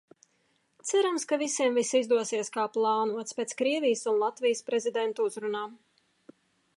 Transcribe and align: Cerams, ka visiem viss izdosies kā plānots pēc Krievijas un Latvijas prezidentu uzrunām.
Cerams, 0.91 1.25
ka 1.31 1.37
visiem 1.41 1.77
viss 1.79 1.91
izdosies 1.99 2.49
kā 2.57 2.65
plānots 2.77 3.37
pēc 3.41 3.55
Krievijas 3.61 4.03
un 4.13 4.19
Latvijas 4.25 4.65
prezidentu 4.71 5.29
uzrunām. 5.33 5.77